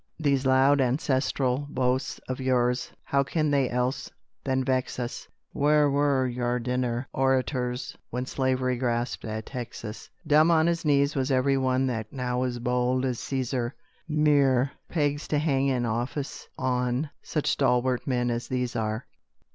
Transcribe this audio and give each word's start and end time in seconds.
"These 0.19 0.47
loud 0.47 0.81
ancestral 0.81 1.67
boasts 1.69 2.17
of 2.27 2.39
yours, 2.39 2.91
How 3.03 3.21
can 3.21 3.51
they 3.51 3.69
else 3.69 4.09
than 4.43 4.63
vex 4.63 4.97
us? 4.97 5.27
Where 5.53 5.91
were 5.91 6.25
your 6.25 6.57
dinner 6.57 7.07
orators 7.13 7.95
When 8.09 8.25
slavery 8.25 8.77
grasped 8.77 9.25
at 9.25 9.45
Texas? 9.45 10.09
Dumb 10.25 10.49
on 10.49 10.65
his 10.65 10.83
knees 10.83 11.13
was 11.13 11.29
every 11.29 11.55
one 11.55 11.85
That 11.85 12.11
now 12.11 12.41
is 12.41 12.57
bold 12.57 13.05
as 13.05 13.19
Cæsar, 13.19 13.73
Mere 14.07 14.71
pegs 14.89 15.27
to 15.27 15.37
hang 15.37 15.69
an 15.69 15.85
office 15.85 16.47
on 16.57 17.11
Such 17.21 17.45
stalwart 17.45 18.07
men 18.07 18.31
as 18.31 18.47
these 18.47 18.75
are." 18.75 19.05